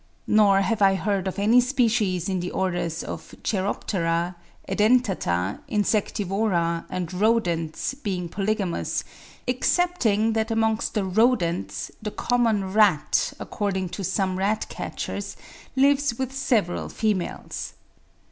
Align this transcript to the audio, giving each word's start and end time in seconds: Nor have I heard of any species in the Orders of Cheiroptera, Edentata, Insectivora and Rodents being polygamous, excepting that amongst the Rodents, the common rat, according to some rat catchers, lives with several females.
Nor 0.25 0.61
have 0.61 0.81
I 0.81 0.95
heard 0.95 1.27
of 1.27 1.37
any 1.37 1.61
species 1.61 2.27
in 2.27 2.39
the 2.39 2.49
Orders 2.49 3.03
of 3.03 3.35
Cheiroptera, 3.43 4.33
Edentata, 4.67 5.59
Insectivora 5.69 6.85
and 6.89 7.13
Rodents 7.13 7.93
being 7.93 8.27
polygamous, 8.27 9.03
excepting 9.47 10.33
that 10.33 10.49
amongst 10.49 10.95
the 10.95 11.03
Rodents, 11.03 11.91
the 12.01 12.09
common 12.09 12.73
rat, 12.73 13.31
according 13.39 13.89
to 13.89 14.03
some 14.03 14.39
rat 14.39 14.65
catchers, 14.69 15.37
lives 15.75 16.17
with 16.17 16.33
several 16.33 16.89
females. 16.89 17.73